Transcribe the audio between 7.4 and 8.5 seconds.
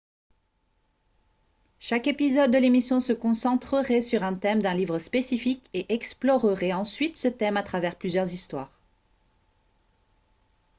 à travers plusieurs